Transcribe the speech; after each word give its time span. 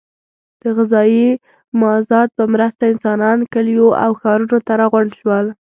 د 0.61 0.63
غذایي 0.77 1.27
مازاد 1.81 2.29
په 2.37 2.43
مرسته 2.53 2.83
انسانان 2.93 3.39
کلیو 3.53 3.87
او 4.03 4.11
ښارونو 4.19 4.57
ته 4.67 4.73
راغونډ 4.81 5.11
شول. 5.19 5.45